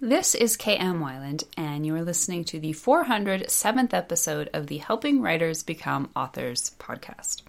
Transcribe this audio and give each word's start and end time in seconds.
This 0.00 0.34
is 0.34 0.58
KM 0.58 0.98
Weiland, 0.98 1.44
and 1.56 1.86
you 1.86 1.94
are 1.94 2.02
listening 2.02 2.44
to 2.44 2.60
the 2.60 2.74
407th 2.74 3.94
episode 3.94 4.50
of 4.52 4.66
the 4.66 4.76
Helping 4.76 5.22
Writers 5.22 5.62
Become 5.62 6.10
Authors 6.14 6.72
podcast. 6.78 7.40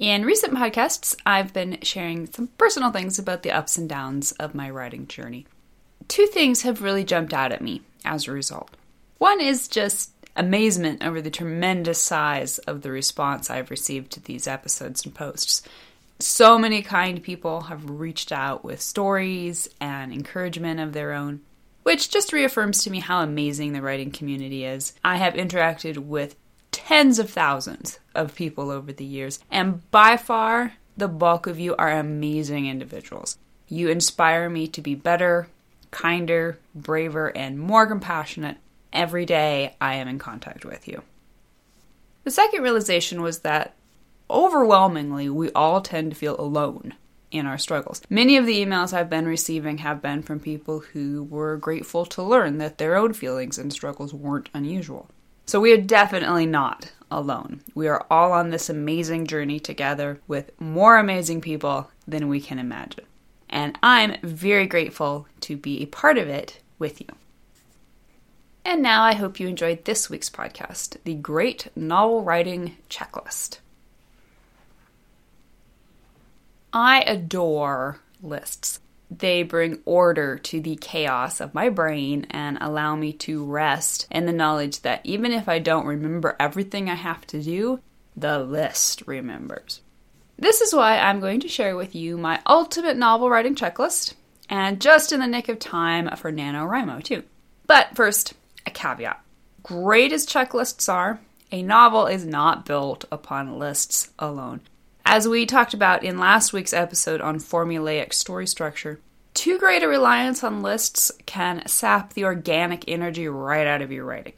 In 0.00 0.24
recent 0.24 0.52
podcasts, 0.54 1.14
I've 1.24 1.52
been 1.52 1.78
sharing 1.82 2.26
some 2.26 2.48
personal 2.58 2.90
things 2.90 3.20
about 3.20 3.44
the 3.44 3.52
ups 3.52 3.78
and 3.78 3.88
downs 3.88 4.32
of 4.32 4.52
my 4.52 4.68
writing 4.68 5.06
journey. 5.06 5.46
Two 6.08 6.26
things 6.26 6.62
have 6.62 6.82
really 6.82 7.04
jumped 7.04 7.32
out 7.32 7.52
at 7.52 7.62
me 7.62 7.82
as 8.04 8.26
a 8.26 8.32
result. 8.32 8.76
One 9.18 9.40
is 9.40 9.68
just 9.68 10.10
amazement 10.34 11.04
over 11.04 11.22
the 11.22 11.30
tremendous 11.30 12.02
size 12.02 12.58
of 12.58 12.82
the 12.82 12.90
response 12.90 13.48
I've 13.48 13.70
received 13.70 14.10
to 14.10 14.20
these 14.20 14.48
episodes 14.48 15.04
and 15.04 15.14
posts 15.14 15.62
so 16.18 16.58
many 16.58 16.82
kind 16.82 17.22
people 17.22 17.62
have 17.62 17.90
reached 17.90 18.32
out 18.32 18.64
with 18.64 18.80
stories 18.80 19.68
and 19.80 20.12
encouragement 20.12 20.80
of 20.80 20.92
their 20.92 21.12
own, 21.12 21.40
which 21.82 22.10
just 22.10 22.32
reaffirms 22.32 22.82
to 22.82 22.90
me 22.90 23.00
how 23.00 23.20
amazing 23.20 23.72
the 23.72 23.82
writing 23.82 24.10
community 24.10 24.64
is. 24.64 24.94
I 25.04 25.16
have 25.16 25.34
interacted 25.34 25.98
with 25.98 26.36
tens 26.70 27.18
of 27.18 27.30
thousands 27.30 27.98
of 28.14 28.34
people 28.34 28.70
over 28.70 28.92
the 28.92 29.04
years, 29.04 29.38
and 29.50 29.88
by 29.90 30.16
far, 30.16 30.74
the 30.96 31.08
bulk 31.08 31.46
of 31.46 31.58
you 31.58 31.74
are 31.76 31.90
amazing 31.90 32.66
individuals. 32.66 33.38
You 33.68 33.88
inspire 33.88 34.48
me 34.48 34.68
to 34.68 34.80
be 34.80 34.94
better, 34.94 35.48
kinder, 35.90 36.58
braver, 36.74 37.36
and 37.36 37.58
more 37.58 37.86
compassionate 37.86 38.58
every 38.92 39.26
day 39.26 39.74
I 39.80 39.94
am 39.96 40.08
in 40.08 40.18
contact 40.18 40.64
with 40.64 40.86
you. 40.86 41.02
The 42.22 42.30
second 42.30 42.62
realization 42.62 43.20
was 43.20 43.40
that 43.40 43.74
overwhelmingly, 44.30 45.28
we 45.28 45.50
all 45.52 45.80
tend 45.80 46.12
to 46.12 46.16
feel 46.16 46.38
alone 46.38 46.94
in 47.30 47.46
our 47.46 47.58
struggles. 47.58 48.00
Many 48.08 48.36
of 48.36 48.46
the 48.46 48.64
emails 48.64 48.92
I've 48.92 49.10
been 49.10 49.26
receiving 49.26 49.78
have 49.78 50.00
been 50.00 50.22
from 50.22 50.38
people 50.38 50.80
who 50.80 51.24
were 51.24 51.56
grateful 51.56 52.06
to 52.06 52.22
learn 52.22 52.58
that 52.58 52.78
their 52.78 52.96
own 52.96 53.12
feelings 53.12 53.58
and 53.58 53.72
struggles 53.72 54.14
weren't 54.14 54.50
unusual. 54.54 55.08
So 55.46 55.60
we 55.60 55.72
are 55.72 55.80
definitely 55.80 56.46
not 56.46 56.92
alone. 57.10 57.62
We 57.74 57.88
are 57.88 58.06
all 58.10 58.32
on 58.32 58.50
this 58.50 58.70
amazing 58.70 59.26
journey 59.26 59.60
together 59.60 60.20
with 60.26 60.58
more 60.60 60.96
amazing 60.96 61.40
people 61.40 61.90
than 62.06 62.28
we 62.28 62.40
can 62.40 62.58
imagine. 62.58 63.04
And 63.50 63.78
I'm 63.82 64.16
very 64.22 64.66
grateful 64.66 65.26
to 65.40 65.56
be 65.56 65.82
a 65.82 65.86
part 65.86 66.18
of 66.18 66.28
it 66.28 66.60
with 66.78 67.00
you. 67.00 67.08
And 68.64 68.80
now 68.80 69.02
I 69.02 69.14
hope 69.14 69.38
you 69.38 69.46
enjoyed 69.46 69.84
this 69.84 70.08
week's 70.08 70.30
podcast, 70.30 70.96
The 71.04 71.14
Great 71.14 71.68
Novel 71.76 72.22
Writing 72.22 72.76
Checklist. 72.88 73.58
I 76.74 77.02
adore 77.02 78.00
lists. 78.20 78.80
They 79.08 79.44
bring 79.44 79.78
order 79.84 80.38
to 80.38 80.60
the 80.60 80.74
chaos 80.74 81.40
of 81.40 81.54
my 81.54 81.68
brain 81.68 82.26
and 82.30 82.58
allow 82.60 82.96
me 82.96 83.12
to 83.12 83.44
rest 83.44 84.08
in 84.10 84.26
the 84.26 84.32
knowledge 84.32 84.80
that 84.80 85.00
even 85.04 85.30
if 85.30 85.48
I 85.48 85.60
don't 85.60 85.86
remember 85.86 86.34
everything 86.40 86.90
I 86.90 86.96
have 86.96 87.24
to 87.28 87.40
do, 87.40 87.78
the 88.16 88.40
list 88.40 89.04
remembers. 89.06 89.82
This 90.36 90.60
is 90.60 90.74
why 90.74 90.98
I'm 90.98 91.20
going 91.20 91.38
to 91.40 91.48
share 91.48 91.76
with 91.76 91.94
you 91.94 92.18
my 92.18 92.42
ultimate 92.44 92.96
novel 92.96 93.30
writing 93.30 93.54
checklist, 93.54 94.14
and 94.50 94.80
just 94.80 95.12
in 95.12 95.20
the 95.20 95.28
nick 95.28 95.48
of 95.48 95.60
time 95.60 96.10
for 96.16 96.32
NaNoWriMo, 96.32 97.04
too. 97.04 97.22
But 97.68 97.94
first, 97.94 98.34
a 98.66 98.70
caveat. 98.70 99.22
Great 99.62 100.12
as 100.12 100.26
checklists 100.26 100.92
are, 100.92 101.20
a 101.52 101.62
novel 101.62 102.06
is 102.06 102.26
not 102.26 102.66
built 102.66 103.04
upon 103.12 103.60
lists 103.60 104.10
alone. 104.18 104.60
As 105.06 105.28
we 105.28 105.44
talked 105.44 105.74
about 105.74 106.02
in 106.02 106.18
last 106.18 106.52
week's 106.52 106.72
episode 106.72 107.20
on 107.20 107.38
formulaic 107.38 108.14
story 108.14 108.46
structure, 108.46 109.00
too 109.34 109.58
great 109.58 109.82
a 109.82 109.88
reliance 109.88 110.42
on 110.42 110.62
lists 110.62 111.12
can 111.26 111.66
sap 111.66 112.14
the 112.14 112.24
organic 112.24 112.88
energy 112.88 113.28
right 113.28 113.66
out 113.66 113.82
of 113.82 113.92
your 113.92 114.04
writing. 114.04 114.32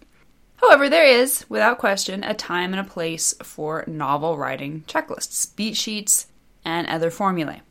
However, 0.56 0.88
there 0.88 1.06
is, 1.06 1.44
without 1.48 1.78
question, 1.78 2.24
a 2.24 2.34
time 2.34 2.72
and 2.72 2.80
a 2.80 2.90
place 2.90 3.32
for 3.42 3.84
novel 3.86 4.36
writing 4.36 4.82
checklists, 4.88 5.54
beat 5.54 5.76
sheets, 5.76 6.26
and 6.64 6.88
other 6.88 7.10
formulae. 7.10 7.62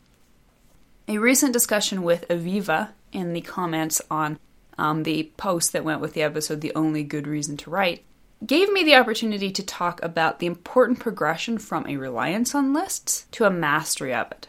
A 1.08 1.18
recent 1.18 1.52
discussion 1.52 2.02
with 2.02 2.28
Aviva 2.30 2.90
in 3.12 3.34
the 3.34 3.42
comments 3.42 4.02
on 4.10 4.40
um, 4.78 5.04
the 5.04 5.32
post 5.36 5.74
that 5.74 5.84
went 5.84 6.00
with 6.00 6.14
the 6.14 6.24
episode, 6.24 6.62
The 6.62 6.74
Only 6.76 7.04
Good 7.04 7.28
Reason 7.28 7.58
to 7.58 7.70
Write, 7.70 8.06
gave 8.46 8.72
me 8.72 8.84
the 8.84 8.96
opportunity 8.96 9.52
to 9.52 9.64
talk 9.64 10.02
about 10.04 10.40
the 10.40 10.46
important 10.46 11.00
progression 11.00 11.58
from 11.58 11.86
a 11.88 11.98
reliance 11.98 12.56
on 12.56 12.74
lists 12.74 13.26
to 13.32 13.46
a 13.46 13.52
mastery 13.52 14.14
of 14.14 14.32
it. 14.32 14.48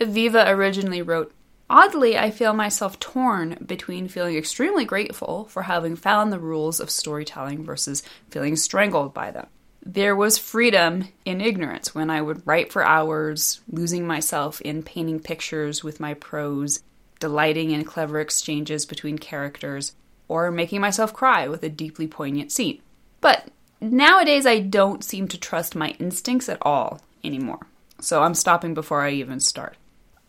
Aviva 0.00 0.48
originally 0.48 1.02
wrote, 1.02 1.34
Oddly, 1.70 2.16
I 2.16 2.30
feel 2.30 2.54
myself 2.54 2.98
torn 2.98 3.58
between 3.64 4.08
feeling 4.08 4.36
extremely 4.36 4.86
grateful 4.86 5.44
for 5.46 5.62
having 5.64 5.96
found 5.96 6.32
the 6.32 6.38
rules 6.38 6.80
of 6.80 6.90
storytelling 6.90 7.62
versus 7.62 8.02
feeling 8.30 8.56
strangled 8.56 9.12
by 9.12 9.30
them. 9.30 9.48
There 9.84 10.16
was 10.16 10.38
freedom 10.38 11.08
in 11.24 11.40
ignorance 11.40 11.94
when 11.94 12.10
I 12.10 12.22
would 12.22 12.46
write 12.46 12.72
for 12.72 12.82
hours, 12.84 13.60
losing 13.70 14.06
myself 14.06 14.60
in 14.62 14.82
painting 14.82 15.20
pictures 15.20 15.84
with 15.84 16.00
my 16.00 16.14
prose, 16.14 16.82
delighting 17.20 17.70
in 17.70 17.84
clever 17.84 18.18
exchanges 18.18 18.86
between 18.86 19.18
characters, 19.18 19.94
or 20.28 20.50
making 20.50 20.80
myself 20.80 21.12
cry 21.12 21.48
with 21.48 21.62
a 21.62 21.68
deeply 21.68 22.06
poignant 22.06 22.52
scene. 22.52 22.80
But 23.20 23.48
nowadays, 23.80 24.46
I 24.46 24.60
don't 24.60 25.02
seem 25.02 25.26
to 25.28 25.38
trust 25.38 25.74
my 25.74 25.90
instincts 25.98 26.48
at 26.48 26.58
all 26.62 27.00
anymore. 27.24 27.66
So 28.00 28.22
I'm 28.22 28.34
stopping 28.34 28.74
before 28.74 29.02
I 29.02 29.10
even 29.10 29.40
start. 29.40 29.76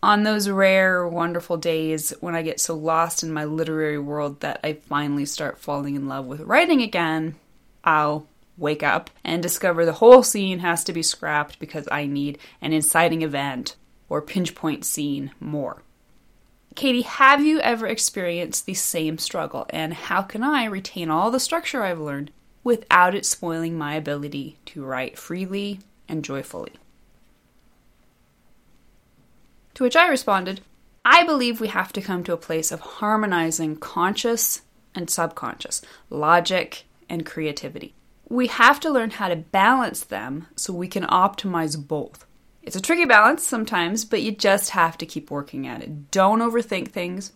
On 0.01 0.23
those 0.23 0.49
rare, 0.49 1.05
wonderful 1.05 1.57
days 1.57 2.13
when 2.21 2.33
I 2.33 2.41
get 2.41 2.61
so 2.61 2.73
lost 2.73 3.21
in 3.21 3.33
my 3.33 3.43
literary 3.43 3.99
world 3.99 4.39
that 4.39 4.61
I 4.63 4.73
finally 4.73 5.25
start 5.25 5.59
falling 5.59 5.95
in 5.95 6.07
love 6.07 6.25
with 6.25 6.39
writing 6.41 6.81
again, 6.81 7.35
I'll 7.83 8.25
wake 8.57 8.81
up 8.81 9.09
and 9.25 9.43
discover 9.43 9.85
the 9.85 9.93
whole 9.93 10.23
scene 10.23 10.59
has 10.59 10.85
to 10.85 10.93
be 10.93 11.03
scrapped 11.03 11.59
because 11.59 11.87
I 11.91 12.05
need 12.05 12.37
an 12.61 12.71
inciting 12.71 13.23
event 13.23 13.75
or 14.07 14.21
pinch 14.21 14.55
point 14.55 14.85
scene 14.85 15.31
more. 15.39 15.81
Katie, 16.79 17.01
have 17.01 17.43
you 17.43 17.59
ever 17.59 17.87
experienced 17.87 18.65
the 18.65 18.73
same 18.73 19.17
struggle, 19.17 19.65
and 19.69 19.93
how 19.93 20.21
can 20.21 20.41
I 20.43 20.63
retain 20.63 21.09
all 21.09 21.29
the 21.29 21.37
structure 21.37 21.83
I've 21.83 21.99
learned 21.99 22.31
without 22.63 23.13
it 23.13 23.25
spoiling 23.25 23.77
my 23.77 23.95
ability 23.95 24.59
to 24.67 24.85
write 24.85 25.17
freely 25.17 25.81
and 26.07 26.23
joyfully? 26.23 26.71
To 29.73 29.83
which 29.83 29.97
I 29.97 30.07
responded, 30.07 30.61
I 31.03 31.25
believe 31.25 31.59
we 31.59 31.67
have 31.67 31.91
to 31.91 32.01
come 32.01 32.23
to 32.23 32.31
a 32.31 32.37
place 32.37 32.71
of 32.71 32.79
harmonizing 32.79 33.75
conscious 33.75 34.61
and 34.95 35.09
subconscious, 35.09 35.81
logic 36.09 36.85
and 37.09 37.25
creativity. 37.25 37.93
We 38.29 38.47
have 38.47 38.79
to 38.79 38.89
learn 38.89 39.09
how 39.09 39.27
to 39.27 39.35
balance 39.35 40.05
them 40.05 40.47
so 40.55 40.71
we 40.71 40.87
can 40.87 41.03
optimize 41.03 41.75
both. 41.75 42.25
It's 42.63 42.75
a 42.75 42.81
tricky 42.81 43.05
balance 43.05 43.43
sometimes, 43.43 44.05
but 44.05 44.21
you 44.21 44.31
just 44.31 44.71
have 44.71 44.97
to 44.99 45.05
keep 45.05 45.31
working 45.31 45.67
at 45.67 45.81
it. 45.81 46.11
Don't 46.11 46.39
overthink 46.39 46.89
things. 46.89 47.31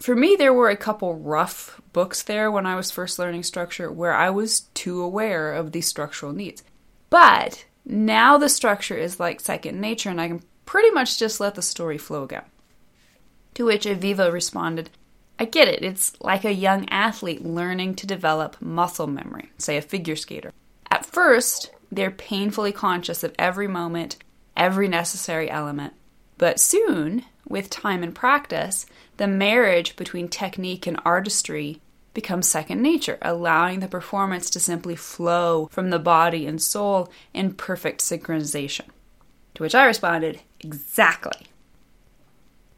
For 0.00 0.14
me, 0.14 0.36
there 0.38 0.54
were 0.54 0.70
a 0.70 0.76
couple 0.76 1.14
rough 1.14 1.80
books 1.92 2.22
there 2.22 2.50
when 2.50 2.66
I 2.66 2.76
was 2.76 2.90
first 2.90 3.18
learning 3.18 3.42
structure 3.42 3.90
where 3.90 4.14
I 4.14 4.30
was 4.30 4.60
too 4.74 5.02
aware 5.02 5.52
of 5.52 5.72
these 5.72 5.86
structural 5.86 6.32
needs. 6.32 6.62
But 7.10 7.66
now 7.84 8.38
the 8.38 8.48
structure 8.48 8.96
is 8.96 9.20
like 9.20 9.40
second 9.40 9.80
nature 9.80 10.08
and 10.08 10.20
I 10.20 10.28
can 10.28 10.42
pretty 10.64 10.90
much 10.90 11.18
just 11.18 11.40
let 11.40 11.54
the 11.54 11.62
story 11.62 11.98
flow 11.98 12.22
again. 12.22 12.44
To 13.54 13.64
which 13.64 13.84
Aviva 13.84 14.32
responded, 14.32 14.90
I 15.38 15.44
get 15.46 15.68
it. 15.68 15.82
It's 15.82 16.12
like 16.20 16.44
a 16.44 16.52
young 16.52 16.88
athlete 16.88 17.44
learning 17.44 17.96
to 17.96 18.06
develop 18.06 18.56
muscle 18.60 19.06
memory, 19.06 19.50
say 19.58 19.76
a 19.76 19.82
figure 19.82 20.16
skater. 20.16 20.52
At 20.90 21.04
first, 21.04 21.72
they're 21.90 22.10
painfully 22.10 22.72
conscious 22.72 23.24
of 23.24 23.34
every 23.38 23.66
moment 23.66 24.16
every 24.60 24.86
necessary 24.86 25.50
element. 25.50 25.94
But 26.38 26.60
soon, 26.60 27.24
with 27.48 27.70
time 27.70 28.04
and 28.04 28.14
practice, 28.14 28.86
the 29.16 29.26
marriage 29.26 29.96
between 29.96 30.28
technique 30.28 30.86
and 30.86 31.00
artistry 31.04 31.80
becomes 32.12 32.46
second 32.46 32.82
nature, 32.82 33.18
allowing 33.22 33.80
the 33.80 33.88
performance 33.88 34.50
to 34.50 34.60
simply 34.60 34.94
flow 34.94 35.66
from 35.72 35.90
the 35.90 35.98
body 35.98 36.46
and 36.46 36.60
soul 36.60 37.10
in 37.32 37.54
perfect 37.54 38.00
synchronization. 38.00 38.86
To 39.54 39.62
which 39.62 39.74
I 39.74 39.86
responded, 39.86 40.40
exactly. 40.60 41.46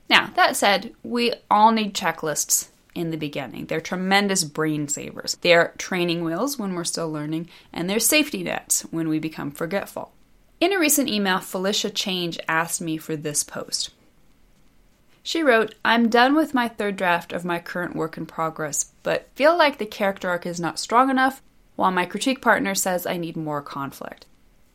Now, 0.08 0.30
that 0.36 0.56
said, 0.56 0.94
we 1.02 1.32
all 1.50 1.72
need 1.72 1.94
checklists 1.94 2.68
in 2.94 3.10
the 3.10 3.16
beginning. 3.16 3.66
They're 3.66 3.80
tremendous 3.80 4.44
brain 4.44 4.86
savers. 4.88 5.36
They're 5.40 5.72
training 5.78 6.22
wheels 6.22 6.58
when 6.58 6.74
we're 6.74 6.84
still 6.84 7.10
learning, 7.10 7.48
and 7.72 7.88
they're 7.88 7.98
safety 7.98 8.42
nets 8.42 8.82
when 8.90 9.08
we 9.08 9.18
become 9.18 9.50
forgetful. 9.50 10.12
In 10.62 10.72
a 10.72 10.78
recent 10.78 11.08
email, 11.08 11.40
Felicia 11.40 11.90
Change 11.90 12.38
asked 12.46 12.80
me 12.80 12.96
for 12.96 13.16
this 13.16 13.42
post. 13.42 13.90
She 15.20 15.42
wrote, 15.42 15.74
I'm 15.84 16.08
done 16.08 16.36
with 16.36 16.54
my 16.54 16.68
third 16.68 16.94
draft 16.94 17.32
of 17.32 17.44
my 17.44 17.58
current 17.58 17.96
work 17.96 18.16
in 18.16 18.26
progress, 18.26 18.92
but 19.02 19.28
feel 19.34 19.58
like 19.58 19.78
the 19.78 19.86
character 19.86 20.28
arc 20.28 20.46
is 20.46 20.60
not 20.60 20.78
strong 20.78 21.10
enough, 21.10 21.42
while 21.74 21.90
my 21.90 22.06
critique 22.06 22.40
partner 22.40 22.76
says 22.76 23.06
I 23.06 23.16
need 23.16 23.36
more 23.36 23.60
conflict. 23.60 24.26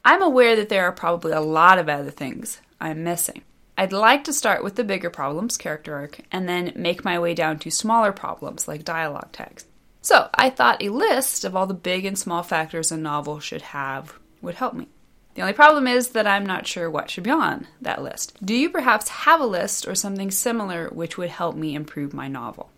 I'm 0.04 0.22
aware 0.22 0.57
that 0.57 0.68
there 0.68 0.84
are 0.84 0.92
probably 0.92 1.31
a 1.31 1.39
lot 1.39 1.80
of 1.80 1.88
other 1.88 2.12
things 2.12 2.60
I'm 2.81 3.06
missing. 3.06 3.44
I'd 3.78 3.94
like 3.94 4.25
to 4.25 4.33
start 4.33 4.66
with 4.66 4.75
the 4.75 4.83
bigger 4.83 5.10
problems, 5.10 5.56
character 5.56 5.95
arc, 5.95 6.19
and 6.33 6.50
then 6.50 6.74
make 6.75 7.06
my 7.06 7.18
way 7.18 7.33
down 7.33 7.60
to 7.60 7.72
smaller 7.72 8.12
problems 8.12 8.68
like 8.68 8.83
dialogue 8.83 9.31
tags. 9.31 9.63
So 10.01 10.30
I 10.33 10.50
thought 10.50 10.83
a 10.83 10.90
list 10.90 11.45
of 11.45 11.56
all 11.56 11.66
the 11.66 11.74
big 11.74 12.04
and 12.04 12.19
small 12.19 12.44
factors 12.44 12.92
a 12.92 12.98
novel 12.98 13.40
should 13.40 13.62
have 13.62 14.19
would 14.42 14.56
help 14.56 14.74
me. 14.74 14.90
The 15.38 15.44
only 15.44 15.54
problem 15.54 15.86
is 15.86 16.10
that 16.10 16.25
I'm 16.25 16.48
not 16.48 16.66
sure 16.66 16.89
what 16.89 17.12
should 17.12 17.24
be 17.24 17.30
on 17.30 17.68
that 17.80 18.01
list. 18.01 18.36
Do 18.44 18.56
you 18.56 18.72
perhaps 18.72 19.07
have 19.10 19.39
a 19.39 19.45
list 19.45 19.88
or 19.88 19.94
something 19.94 20.31
similar 20.31 20.89
which 20.89 21.16
would 21.16 21.30
help 21.30 21.56
me 21.56 21.75
improve 21.75 22.12
my 22.12 22.28
novel? 22.28 22.72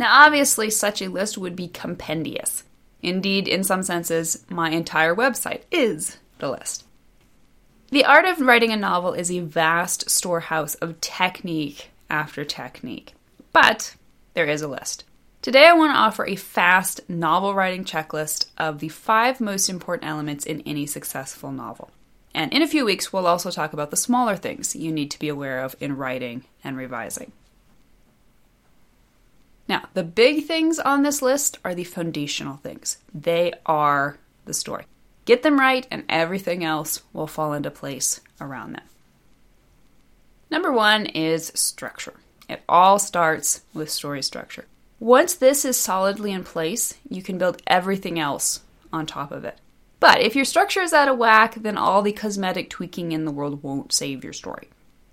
Now, 0.00 0.24
obviously, 0.24 0.70
such 0.70 1.00
a 1.00 1.08
list 1.08 1.38
would 1.38 1.54
be 1.54 1.68
compendious. 1.68 2.64
Indeed, 3.02 3.46
in 3.46 3.62
some 3.62 3.84
senses, 3.84 4.44
my 4.48 4.70
entire 4.70 5.14
website 5.14 5.62
is 5.70 6.18
the 6.40 6.50
list. 6.50 6.82
The 7.92 8.04
art 8.04 8.24
of 8.24 8.40
writing 8.40 8.72
a 8.72 8.76
novel 8.76 9.12
is 9.12 9.30
a 9.30 9.38
vast 9.38 10.10
storehouse 10.10 10.74
of 10.74 11.00
technique 11.00 11.90
after 12.10 12.44
technique. 12.44 13.14
But 13.52 13.94
there 14.34 14.46
is 14.46 14.60
a 14.60 14.66
list. 14.66 15.04
Today, 15.44 15.66
I 15.66 15.74
want 15.74 15.92
to 15.92 15.98
offer 15.98 16.24
a 16.24 16.36
fast 16.36 17.02
novel 17.06 17.54
writing 17.54 17.84
checklist 17.84 18.46
of 18.56 18.78
the 18.78 18.88
five 18.88 19.42
most 19.42 19.68
important 19.68 20.08
elements 20.08 20.46
in 20.46 20.62
any 20.62 20.86
successful 20.86 21.52
novel. 21.52 21.90
And 22.32 22.50
in 22.50 22.62
a 22.62 22.66
few 22.66 22.86
weeks, 22.86 23.12
we'll 23.12 23.26
also 23.26 23.50
talk 23.50 23.74
about 23.74 23.90
the 23.90 23.96
smaller 23.98 24.36
things 24.36 24.74
you 24.74 24.90
need 24.90 25.10
to 25.10 25.18
be 25.18 25.28
aware 25.28 25.60
of 25.60 25.76
in 25.80 25.98
writing 25.98 26.44
and 26.64 26.78
revising. 26.78 27.32
Now, 29.68 29.82
the 29.92 30.02
big 30.02 30.46
things 30.46 30.78
on 30.78 31.02
this 31.02 31.20
list 31.20 31.58
are 31.62 31.74
the 31.74 31.84
foundational 31.84 32.56
things. 32.56 32.96
They 33.12 33.52
are 33.66 34.16
the 34.46 34.54
story. 34.54 34.86
Get 35.26 35.42
them 35.42 35.60
right, 35.60 35.86
and 35.90 36.04
everything 36.08 36.64
else 36.64 37.02
will 37.12 37.26
fall 37.26 37.52
into 37.52 37.70
place 37.70 38.22
around 38.40 38.72
them. 38.72 38.84
Number 40.50 40.72
one 40.72 41.04
is 41.04 41.52
structure. 41.54 42.14
It 42.48 42.62
all 42.66 42.98
starts 42.98 43.60
with 43.74 43.90
story 43.90 44.22
structure. 44.22 44.64
Once 45.04 45.34
this 45.34 45.66
is 45.66 45.78
solidly 45.78 46.32
in 46.32 46.42
place, 46.42 46.94
you 47.10 47.22
can 47.22 47.36
build 47.36 47.60
everything 47.66 48.18
else 48.18 48.62
on 48.90 49.04
top 49.04 49.30
of 49.30 49.44
it. 49.44 49.58
But 50.00 50.22
if 50.22 50.34
your 50.34 50.46
structure 50.46 50.80
is 50.80 50.94
out 50.94 51.08
of 51.08 51.18
whack, 51.18 51.56
then 51.56 51.76
all 51.76 52.00
the 52.00 52.10
cosmetic 52.10 52.70
tweaking 52.70 53.12
in 53.12 53.26
the 53.26 53.30
world 53.30 53.62
won't 53.62 53.92
save 53.92 54.24
your 54.24 54.32
story. 54.32 54.70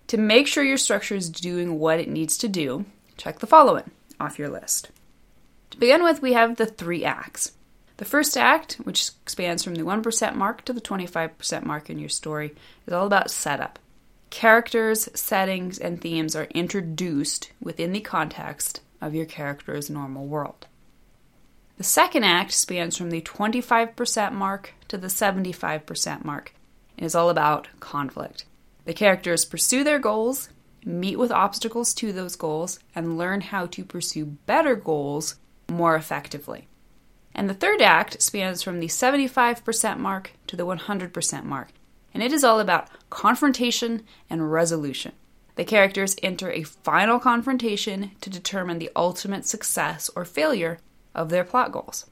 To 0.08 0.18
make 0.18 0.48
sure 0.48 0.64
your 0.64 0.78
structure 0.78 1.16
is 1.16 1.30
doing 1.30 1.78
what 1.78 2.00
it 2.00 2.08
needs 2.08 2.38
to 2.38 2.48
do, 2.48 2.86
check 3.18 3.40
the 3.40 3.48
following 3.48 3.92
off 4.18 4.40
your 4.40 4.48
list. 4.48 4.92
To 5.72 5.78
begin 5.78 6.04
with, 6.04 6.22
we 6.22 6.32
have 6.32 6.56
the 6.56 6.68
three 6.68 7.04
acts. 7.04 7.52
The 7.98 8.06
first 8.06 8.38
act, 8.38 8.76
which 8.86 9.10
expands 9.24 9.62
from 9.62 9.76
the 9.76 9.84
1% 9.84 10.36
mark 10.36 10.64
to 10.64 10.72
the 10.72 10.80
25% 10.80 11.66
mark 11.66 11.90
in 11.90 12.00
your 12.00 12.08
story, 12.08 12.56
is 12.88 12.94
all 12.94 13.08
about 13.08 13.30
setup. 13.30 13.78
Characters, 14.30 15.10
settings, 15.20 15.78
and 15.78 16.00
themes 16.00 16.34
are 16.34 16.46
introduced 16.46 17.52
within 17.60 17.92
the 17.92 18.00
context 18.00 18.80
of 19.02 19.16
your 19.16 19.26
character's 19.26 19.90
normal 19.90 20.26
world. 20.26 20.68
The 21.78 21.84
second 21.84 22.24
act 22.24 22.52
spans 22.52 22.96
from 22.96 23.10
the 23.10 23.22
25% 23.22 24.34
mark 24.34 24.74
to 24.88 24.98
the 24.98 25.08
75% 25.08 26.24
mark 26.24 26.54
and 26.98 27.06
is 27.06 27.16
all 27.16 27.30
about 27.30 27.68
conflict. 27.80 28.46
The 28.86 28.94
characters 28.94 29.46
pursue 29.46 29.84
their 29.84 30.00
goals, 30.00 30.50
meet 30.86 31.18
with 31.18 31.32
obstacles 31.32 31.94
to 31.96 32.12
those 32.14 32.36
goals, 32.36 32.80
and 32.94 33.18
learn 33.18 33.42
how 33.42 33.66
to 33.68 33.84
pursue 33.84 34.26
better 34.26 34.76
goals 34.76 35.36
more 35.70 35.96
effectively. 35.96 36.68
And 37.34 37.50
the 37.50 37.56
third 37.56 37.82
act 37.82 38.22
spans 38.22 38.62
from 38.62 38.80
the 38.80 38.88
75% 38.88 39.98
mark 39.98 40.34
to 40.48 40.56
the 40.56 40.66
100% 40.66 41.44
mark, 41.44 41.70
and 42.14 42.22
it 42.22 42.34
is 42.34 42.44
all 42.44 42.60
about 42.60 42.90
confrontation 43.10 44.04
and 44.30 44.52
resolution. 44.52 45.14
The 45.56 45.66
characters 45.66 46.16
enter 46.24 46.52
a 46.52 46.64
final 46.64 47.20
confrontation 47.20 48.12
to 48.22 48.30
determine 48.30 48.80
the 48.80 48.92
ultimate 48.96 49.46
success 49.46 50.10
or 50.16 50.26
failure 50.26 50.80
of 51.14 51.30
their 51.30 51.44
plot 51.44 51.72
goals. 51.72 52.06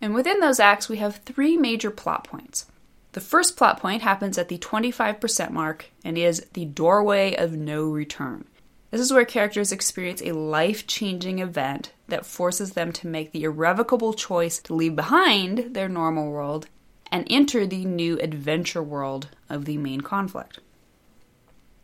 And 0.00 0.14
within 0.14 0.40
those 0.40 0.60
acts, 0.60 0.88
we 0.88 0.98
have 0.98 1.16
three 1.24 1.56
major 1.56 1.90
plot 1.90 2.24
points. 2.24 2.66
The 3.12 3.20
first 3.20 3.56
plot 3.56 3.80
point 3.80 4.02
happens 4.02 4.38
at 4.38 4.48
the 4.48 4.58
25% 4.58 5.50
mark 5.50 5.86
and 6.04 6.18
is 6.18 6.46
the 6.52 6.64
doorway 6.64 7.34
of 7.34 7.52
no 7.52 7.84
return. 7.84 8.44
This 8.90 9.00
is 9.00 9.12
where 9.12 9.24
characters 9.24 9.72
experience 9.72 10.22
a 10.22 10.32
life 10.32 10.86
changing 10.86 11.38
event 11.40 11.92
that 12.08 12.26
forces 12.26 12.72
them 12.72 12.92
to 12.92 13.08
make 13.08 13.32
the 13.32 13.44
irrevocable 13.44 14.14
choice 14.14 14.58
to 14.60 14.74
leave 14.74 14.94
behind 14.94 15.74
their 15.74 15.88
normal 15.88 16.30
world 16.30 16.66
and 17.10 17.26
enter 17.30 17.66
the 17.66 17.84
new 17.84 18.18
adventure 18.20 18.82
world 18.82 19.28
of 19.48 19.64
the 19.64 19.78
main 19.78 20.00
conflict. 20.00 20.60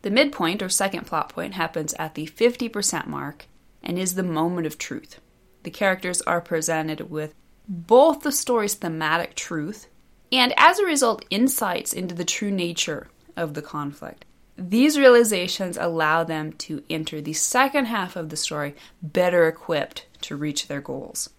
The 0.01 0.11
midpoint 0.11 0.61
or 0.61 0.69
second 0.69 1.05
plot 1.05 1.29
point 1.29 1.53
happens 1.53 1.93
at 1.95 2.15
the 2.15 2.25
50% 2.25 3.07
mark 3.07 3.45
and 3.83 3.99
is 3.99 4.15
the 4.15 4.23
moment 4.23 4.67
of 4.67 4.77
truth. 4.77 5.19
The 5.63 5.71
characters 5.71 6.21
are 6.23 6.41
presented 6.41 7.09
with 7.09 7.35
both 7.67 8.21
the 8.21 8.31
story's 8.31 8.73
thematic 8.73 9.35
truth 9.35 9.87
and, 10.31 10.53
as 10.57 10.79
a 10.79 10.85
result, 10.85 11.25
insights 11.29 11.93
into 11.93 12.15
the 12.15 12.25
true 12.25 12.51
nature 12.51 13.09
of 13.35 13.53
the 13.53 13.61
conflict. 13.61 14.25
These 14.57 14.97
realizations 14.97 15.77
allow 15.77 16.23
them 16.23 16.53
to 16.53 16.83
enter 16.89 17.21
the 17.21 17.33
second 17.33 17.85
half 17.85 18.15
of 18.15 18.29
the 18.29 18.37
story 18.37 18.75
better 19.01 19.47
equipped 19.47 20.05
to 20.21 20.35
reach 20.35 20.67
their 20.67 20.81
goals. 20.81 21.29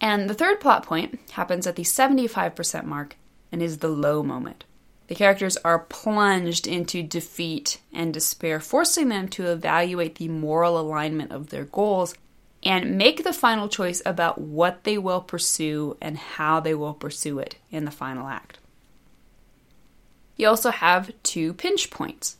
And 0.00 0.30
the 0.30 0.34
third 0.34 0.60
plot 0.60 0.84
point 0.84 1.18
happens 1.32 1.66
at 1.66 1.76
the 1.76 1.82
75% 1.82 2.84
mark 2.84 3.16
and 3.52 3.62
is 3.62 3.78
the 3.78 3.88
low 3.88 4.22
moment. 4.22 4.64
The 5.10 5.16
characters 5.16 5.56
are 5.64 5.80
plunged 5.80 6.68
into 6.68 7.02
defeat 7.02 7.80
and 7.92 8.14
despair, 8.14 8.60
forcing 8.60 9.08
them 9.08 9.26
to 9.30 9.50
evaluate 9.50 10.14
the 10.14 10.28
moral 10.28 10.78
alignment 10.78 11.32
of 11.32 11.48
their 11.48 11.64
goals 11.64 12.14
and 12.62 12.96
make 12.96 13.24
the 13.24 13.32
final 13.32 13.68
choice 13.68 14.00
about 14.06 14.40
what 14.40 14.84
they 14.84 14.96
will 14.98 15.20
pursue 15.20 15.96
and 16.00 16.16
how 16.16 16.60
they 16.60 16.76
will 16.76 16.94
pursue 16.94 17.40
it 17.40 17.56
in 17.72 17.86
the 17.86 17.90
final 17.90 18.28
act. 18.28 18.60
You 20.36 20.46
also 20.46 20.70
have 20.70 21.10
two 21.24 21.54
pinch 21.54 21.90
points. 21.90 22.36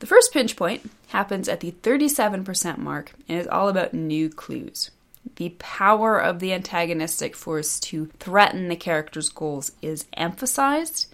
The 0.00 0.06
first 0.06 0.30
pinch 0.30 0.56
point 0.56 0.90
happens 1.06 1.48
at 1.48 1.60
the 1.60 1.72
37% 1.72 2.76
mark 2.76 3.12
and 3.30 3.40
is 3.40 3.46
all 3.46 3.70
about 3.70 3.94
new 3.94 4.28
clues. 4.28 4.90
The 5.36 5.54
power 5.58 6.18
of 6.18 6.40
the 6.40 6.52
antagonistic 6.52 7.34
force 7.34 7.80
to 7.80 8.10
threaten 8.18 8.68
the 8.68 8.76
character's 8.76 9.30
goals 9.30 9.72
is 9.80 10.04
emphasized 10.12 11.06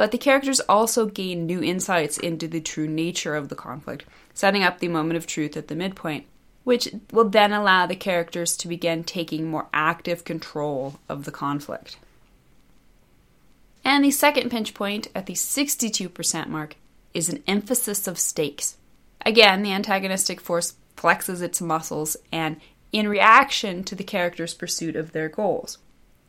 but 0.00 0.12
the 0.12 0.16
characters 0.16 0.60
also 0.60 1.04
gain 1.04 1.44
new 1.44 1.62
insights 1.62 2.16
into 2.16 2.48
the 2.48 2.62
true 2.62 2.88
nature 2.88 3.36
of 3.36 3.50
the 3.50 3.54
conflict, 3.54 4.06
setting 4.32 4.62
up 4.62 4.78
the 4.78 4.88
moment 4.88 5.18
of 5.18 5.26
truth 5.26 5.58
at 5.58 5.68
the 5.68 5.74
midpoint, 5.74 6.24
which 6.64 6.88
will 7.12 7.28
then 7.28 7.52
allow 7.52 7.84
the 7.84 7.94
characters 7.94 8.56
to 8.56 8.66
begin 8.66 9.04
taking 9.04 9.46
more 9.46 9.68
active 9.74 10.24
control 10.24 10.98
of 11.06 11.26
the 11.26 11.30
conflict. 11.30 11.98
And 13.84 14.02
the 14.02 14.10
second 14.10 14.48
pinch 14.50 14.72
point 14.72 15.08
at 15.14 15.26
the 15.26 15.34
62% 15.34 16.46
mark 16.46 16.76
is 17.12 17.28
an 17.28 17.42
emphasis 17.46 18.06
of 18.06 18.18
stakes. 18.18 18.78
Again, 19.26 19.62
the 19.62 19.72
antagonistic 19.72 20.40
force 20.40 20.76
flexes 20.96 21.42
its 21.42 21.60
muscles 21.60 22.16
and 22.32 22.58
in 22.90 23.06
reaction 23.06 23.84
to 23.84 23.94
the 23.94 24.02
character's 24.02 24.54
pursuit 24.54 24.96
of 24.96 25.12
their 25.12 25.28
goals. 25.28 25.76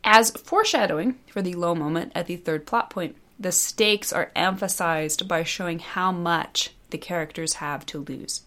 As 0.04 0.30
foreshadowing 0.30 1.20
for 1.30 1.40
the 1.40 1.54
low 1.54 1.74
moment 1.74 2.12
at 2.14 2.26
the 2.26 2.36
third 2.36 2.66
plot 2.66 2.90
point, 2.90 3.16
the 3.38 3.52
stakes 3.52 4.12
are 4.12 4.32
emphasized 4.36 5.26
by 5.28 5.42
showing 5.42 5.78
how 5.78 6.12
much 6.12 6.70
the 6.90 6.98
characters 6.98 7.54
have 7.54 7.84
to 7.86 8.04
lose. 8.04 8.42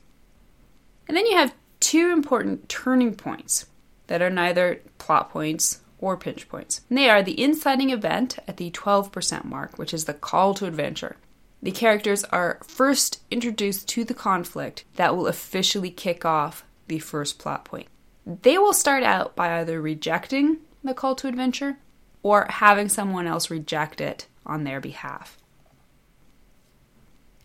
And 1.08 1.16
then 1.16 1.26
you 1.26 1.36
have 1.36 1.54
two 1.80 2.12
important 2.12 2.70
turning 2.70 3.16
points 3.16 3.66
that 4.08 4.22
are 4.22 4.30
neither 4.30 4.82
plot 4.98 5.30
points 5.30 5.82
or 6.00 6.18
pinch 6.18 6.48
points. 6.50 6.82
And 6.90 6.98
they 6.98 7.10
are 7.10 7.24
the 7.24 7.42
inciting 7.42 7.90
event 7.90 8.38
at 8.48 8.58
the 8.58 8.72
12% 8.72 9.46
mark, 9.46 9.78
which 9.78 9.94
is 9.94 10.06
the 10.06 10.14
call 10.14 10.54
to 10.56 10.66
adventure. 10.66 11.18
The 11.62 11.72
characters 11.72 12.24
are 12.26 12.60
first 12.64 13.22
introduced 13.32 13.88
to 13.90 14.04
the 14.04 14.14
conflict 14.14 14.86
that 14.96 15.16
will 15.16 15.28
officially 15.28 15.90
kick 15.90 16.26
off 16.26 16.64
the 16.88 17.00
first 17.00 17.40
plot 17.40 17.66
point. 17.66 17.88
They 18.26 18.58
will 18.58 18.74
start 18.74 19.04
out 19.04 19.36
by 19.36 19.60
either 19.60 19.82
rejecting 19.82 20.58
the 20.84 20.94
call 20.94 21.16
to 21.16 21.28
adventure 21.28 21.78
or 22.22 22.48
having 22.50 22.90
someone 22.90 23.28
else 23.28 23.50
reject 23.50 24.02
it 24.02 24.28
on 24.46 24.64
their 24.64 24.80
behalf. 24.80 25.38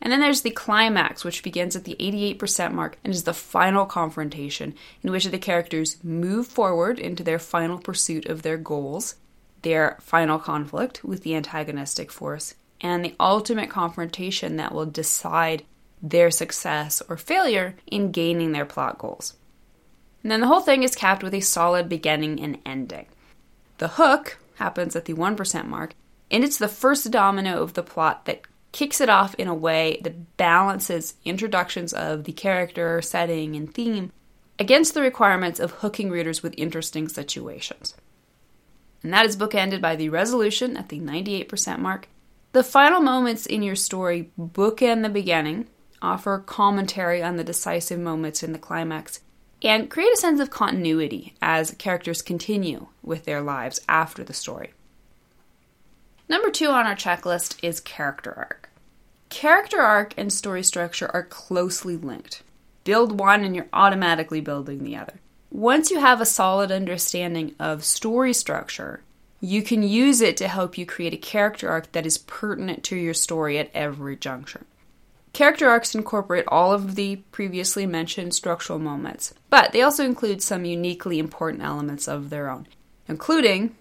And 0.02 0.12
then 0.12 0.20
there's 0.20 0.42
the 0.42 0.50
climax, 0.50 1.24
which 1.24 1.42
begins 1.42 1.76
at 1.76 1.84
the 1.84 1.96
88% 2.00 2.72
mark 2.72 2.98
and 3.04 3.12
is 3.12 3.24
the 3.24 3.34
final 3.34 3.84
confrontation, 3.84 4.74
in 5.02 5.10
which 5.10 5.26
the 5.26 5.38
characters 5.38 6.02
move 6.02 6.46
forward 6.46 6.98
into 6.98 7.22
their 7.22 7.38
final 7.38 7.78
pursuit 7.78 8.26
of 8.26 8.42
their 8.42 8.56
goals, 8.56 9.16
their 9.62 9.98
final 10.00 10.38
conflict 10.38 11.04
with 11.04 11.22
the 11.22 11.34
antagonistic 11.34 12.10
force, 12.10 12.54
and 12.80 13.04
the 13.04 13.14
ultimate 13.20 13.68
confrontation 13.68 14.56
that 14.56 14.72
will 14.72 14.86
decide 14.86 15.64
their 16.02 16.30
success 16.30 17.02
or 17.08 17.18
failure 17.18 17.74
in 17.86 18.10
gaining 18.10 18.52
their 18.52 18.64
plot 18.64 18.96
goals. 18.96 19.34
And 20.22 20.32
then 20.32 20.40
the 20.40 20.46
whole 20.46 20.60
thing 20.60 20.82
is 20.82 20.94
capped 20.94 21.22
with 21.22 21.34
a 21.34 21.40
solid 21.40 21.90
beginning 21.90 22.40
and 22.40 22.58
ending. 22.64 23.06
The 23.78 23.88
hook 23.88 24.38
happens 24.56 24.96
at 24.96 25.04
the 25.04 25.14
1% 25.14 25.66
mark 25.66 25.94
and 26.30 26.44
it's 26.44 26.58
the 26.58 26.68
first 26.68 27.10
domino 27.10 27.62
of 27.62 27.74
the 27.74 27.82
plot 27.82 28.24
that 28.26 28.42
kicks 28.72 29.00
it 29.00 29.08
off 29.08 29.34
in 29.34 29.48
a 29.48 29.54
way 29.54 30.00
that 30.02 30.36
balances 30.36 31.14
introductions 31.24 31.92
of 31.92 32.24
the 32.24 32.32
character, 32.32 33.02
setting, 33.02 33.56
and 33.56 33.74
theme 33.74 34.12
against 34.58 34.94
the 34.94 35.00
requirements 35.00 35.58
of 35.58 35.70
hooking 35.72 36.10
readers 36.10 36.42
with 36.42 36.54
interesting 36.56 37.08
situations. 37.08 37.94
And 39.02 39.12
that 39.12 39.26
is 39.26 39.36
bookended 39.36 39.80
by 39.80 39.96
the 39.96 40.10
resolution 40.10 40.76
at 40.76 40.90
the 40.90 41.00
98% 41.00 41.78
mark. 41.78 42.08
The 42.52 42.62
final 42.62 43.00
moments 43.00 43.46
in 43.46 43.62
your 43.62 43.76
story 43.76 44.30
bookend 44.38 45.02
the 45.02 45.08
beginning, 45.08 45.68
offer 46.02 46.38
commentary 46.38 47.22
on 47.22 47.36
the 47.36 47.44
decisive 47.44 47.98
moments 47.98 48.42
in 48.42 48.52
the 48.52 48.58
climax, 48.58 49.20
and 49.62 49.90
create 49.90 50.12
a 50.12 50.16
sense 50.16 50.40
of 50.40 50.50
continuity 50.50 51.34
as 51.40 51.74
characters 51.78 52.22
continue 52.22 52.88
with 53.02 53.24
their 53.24 53.40
lives 53.40 53.80
after 53.88 54.24
the 54.24 54.32
story. 54.32 54.72
Number 56.30 56.52
two 56.52 56.68
on 56.68 56.86
our 56.86 56.94
checklist 56.94 57.56
is 57.60 57.80
character 57.80 58.32
arc. 58.36 58.70
Character 59.30 59.80
arc 59.80 60.14
and 60.16 60.32
story 60.32 60.62
structure 60.62 61.10
are 61.12 61.24
closely 61.24 61.96
linked. 61.96 62.44
Build 62.84 63.18
one 63.18 63.42
and 63.42 63.56
you're 63.56 63.66
automatically 63.72 64.40
building 64.40 64.84
the 64.84 64.94
other. 64.94 65.14
Once 65.50 65.90
you 65.90 65.98
have 65.98 66.20
a 66.20 66.24
solid 66.24 66.70
understanding 66.70 67.56
of 67.58 67.84
story 67.84 68.32
structure, 68.32 69.02
you 69.40 69.60
can 69.60 69.82
use 69.82 70.20
it 70.20 70.36
to 70.36 70.46
help 70.46 70.78
you 70.78 70.86
create 70.86 71.12
a 71.12 71.16
character 71.16 71.68
arc 71.68 71.90
that 71.90 72.06
is 72.06 72.16
pertinent 72.16 72.84
to 72.84 72.94
your 72.94 73.12
story 73.12 73.58
at 73.58 73.68
every 73.74 74.14
juncture. 74.14 74.62
Character 75.32 75.68
arcs 75.68 75.96
incorporate 75.96 76.44
all 76.46 76.72
of 76.72 76.94
the 76.94 77.16
previously 77.32 77.86
mentioned 77.86 78.34
structural 78.34 78.78
moments, 78.78 79.34
but 79.48 79.72
they 79.72 79.82
also 79.82 80.04
include 80.04 80.42
some 80.42 80.64
uniquely 80.64 81.18
important 81.18 81.64
elements 81.64 82.06
of 82.06 82.30
their 82.30 82.48
own, 82.48 82.68
including, 83.08 83.74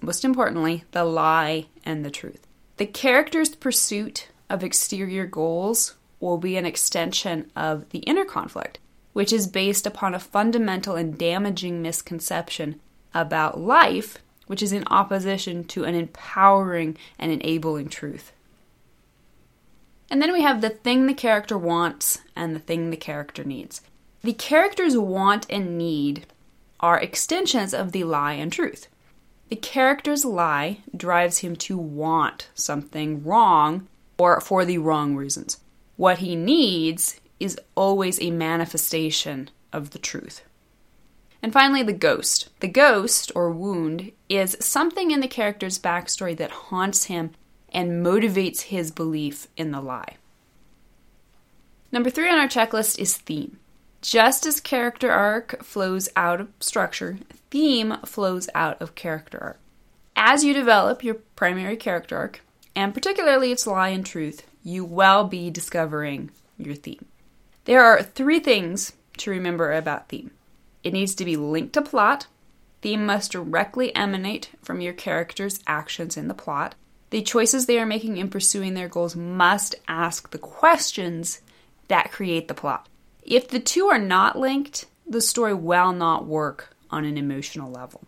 most 0.00 0.24
importantly, 0.24 0.84
the 0.92 1.04
lie 1.04 1.66
and 1.84 2.04
the 2.04 2.10
truth. 2.10 2.46
The 2.76 2.86
character's 2.86 3.54
pursuit 3.54 4.28
of 4.48 4.64
exterior 4.64 5.26
goals 5.26 5.96
will 6.18 6.38
be 6.38 6.56
an 6.56 6.66
extension 6.66 7.50
of 7.56 7.88
the 7.90 8.00
inner 8.00 8.24
conflict, 8.24 8.78
which 9.12 9.32
is 9.32 9.46
based 9.46 9.86
upon 9.86 10.14
a 10.14 10.20
fundamental 10.20 10.96
and 10.96 11.18
damaging 11.18 11.82
misconception 11.82 12.80
about 13.14 13.60
life, 13.60 14.18
which 14.46 14.62
is 14.62 14.72
in 14.72 14.84
opposition 14.88 15.64
to 15.64 15.84
an 15.84 15.94
empowering 15.94 16.96
and 17.18 17.32
enabling 17.32 17.88
truth. 17.88 18.32
And 20.10 20.20
then 20.20 20.32
we 20.32 20.42
have 20.42 20.60
the 20.60 20.70
thing 20.70 21.06
the 21.06 21.14
character 21.14 21.56
wants 21.56 22.18
and 22.34 22.54
the 22.54 22.60
thing 22.60 22.90
the 22.90 22.96
character 22.96 23.44
needs. 23.44 23.80
The 24.22 24.32
character's 24.32 24.98
want 24.98 25.46
and 25.48 25.78
need 25.78 26.26
are 26.80 27.00
extensions 27.00 27.72
of 27.72 27.92
the 27.92 28.04
lie 28.04 28.34
and 28.34 28.52
truth. 28.52 28.88
The 29.50 29.56
character's 29.56 30.24
lie 30.24 30.78
drives 30.96 31.38
him 31.38 31.56
to 31.56 31.76
want 31.76 32.48
something 32.54 33.24
wrong 33.24 33.88
or 34.16 34.40
for 34.40 34.64
the 34.64 34.78
wrong 34.78 35.16
reasons. 35.16 35.58
What 35.96 36.18
he 36.18 36.36
needs 36.36 37.20
is 37.40 37.58
always 37.74 38.20
a 38.20 38.30
manifestation 38.30 39.50
of 39.72 39.90
the 39.90 39.98
truth. 39.98 40.42
And 41.42 41.52
finally, 41.52 41.82
the 41.82 41.92
ghost. 41.92 42.48
The 42.60 42.68
ghost, 42.68 43.32
or 43.34 43.50
wound, 43.50 44.12
is 44.28 44.56
something 44.60 45.10
in 45.10 45.20
the 45.20 45.26
character's 45.26 45.78
backstory 45.78 46.36
that 46.36 46.50
haunts 46.50 47.04
him 47.04 47.32
and 47.72 48.04
motivates 48.04 48.62
his 48.62 48.92
belief 48.92 49.48
in 49.56 49.72
the 49.72 49.80
lie. 49.80 50.16
Number 51.90 52.10
three 52.10 52.30
on 52.30 52.38
our 52.38 52.46
checklist 52.46 52.98
is 53.00 53.16
theme. 53.16 53.58
Just 54.02 54.46
as 54.46 54.60
character 54.60 55.10
arc 55.10 55.62
flows 55.62 56.08
out 56.16 56.40
of 56.40 56.48
structure, 56.58 57.18
theme 57.50 57.96
flows 58.06 58.48
out 58.54 58.80
of 58.80 58.94
character 58.94 59.38
arc. 59.42 59.58
As 60.16 60.42
you 60.42 60.54
develop 60.54 61.04
your 61.04 61.16
primary 61.36 61.76
character 61.76 62.16
arc, 62.16 62.40
and 62.74 62.94
particularly 62.94 63.52
its 63.52 63.66
lie 63.66 63.90
and 63.90 64.04
truth, 64.04 64.46
you 64.64 64.84
will 64.84 65.24
be 65.24 65.50
discovering 65.50 66.30
your 66.56 66.74
theme. 66.74 67.04
There 67.64 67.84
are 67.84 68.02
three 68.02 68.40
things 68.40 68.94
to 69.18 69.30
remember 69.30 69.72
about 69.72 70.08
theme 70.08 70.30
it 70.82 70.94
needs 70.94 71.14
to 71.16 71.26
be 71.26 71.36
linked 71.36 71.74
to 71.74 71.82
plot, 71.82 72.26
theme 72.80 73.04
must 73.04 73.32
directly 73.32 73.94
emanate 73.94 74.50
from 74.62 74.80
your 74.80 74.94
character's 74.94 75.60
actions 75.66 76.16
in 76.16 76.26
the 76.28 76.34
plot, 76.34 76.74
the 77.10 77.20
choices 77.20 77.66
they 77.66 77.78
are 77.78 77.84
making 77.86 78.16
in 78.16 78.30
pursuing 78.30 78.72
their 78.72 78.88
goals 78.88 79.14
must 79.14 79.74
ask 79.88 80.30
the 80.30 80.38
questions 80.38 81.42
that 81.88 82.12
create 82.12 82.48
the 82.48 82.54
plot. 82.54 82.88
If 83.22 83.48
the 83.48 83.60
two 83.60 83.86
are 83.86 83.98
not 83.98 84.38
linked, 84.38 84.86
the 85.06 85.20
story 85.20 85.54
will 85.54 85.92
not 85.92 86.26
work 86.26 86.76
on 86.90 87.04
an 87.04 87.18
emotional 87.18 87.70
level. 87.70 88.02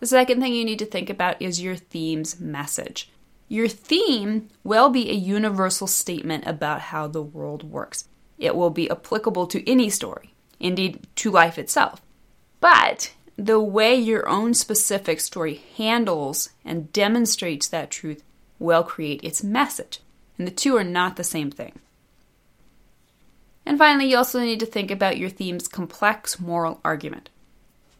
The 0.00 0.06
second 0.06 0.40
thing 0.40 0.54
you 0.54 0.64
need 0.64 0.80
to 0.80 0.86
think 0.86 1.08
about 1.10 1.40
is 1.40 1.62
your 1.62 1.76
theme's 1.76 2.40
message. 2.40 3.10
Your 3.48 3.68
theme 3.68 4.48
will 4.64 4.88
be 4.88 5.10
a 5.10 5.14
universal 5.14 5.86
statement 5.86 6.46
about 6.46 6.80
how 6.80 7.06
the 7.06 7.22
world 7.22 7.62
works. 7.62 8.08
It 8.38 8.56
will 8.56 8.70
be 8.70 8.90
applicable 8.90 9.46
to 9.48 9.70
any 9.70 9.90
story, 9.90 10.32
indeed, 10.58 11.06
to 11.16 11.30
life 11.30 11.58
itself. 11.58 12.02
But 12.60 13.12
the 13.36 13.60
way 13.60 13.94
your 13.94 14.28
own 14.28 14.54
specific 14.54 15.20
story 15.20 15.62
handles 15.76 16.50
and 16.64 16.92
demonstrates 16.92 17.68
that 17.68 17.90
truth 17.90 18.24
will 18.58 18.82
create 18.82 19.22
its 19.22 19.44
message. 19.44 20.00
And 20.38 20.46
the 20.46 20.52
two 20.52 20.76
are 20.76 20.84
not 20.84 21.16
the 21.16 21.24
same 21.24 21.50
thing. 21.50 21.78
And 23.64 23.78
finally, 23.78 24.10
you 24.10 24.16
also 24.16 24.40
need 24.40 24.60
to 24.60 24.66
think 24.66 24.90
about 24.90 25.18
your 25.18 25.30
theme's 25.30 25.68
complex 25.68 26.40
moral 26.40 26.80
argument. 26.84 27.30